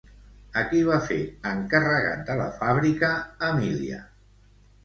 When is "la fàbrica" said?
2.41-3.13